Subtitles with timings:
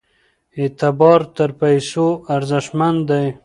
[0.59, 3.25] اعتبار تر پیسو ارزښتمن دی.